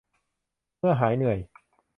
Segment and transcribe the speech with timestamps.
[0.79, 1.37] เมื่อหายเหนื่อย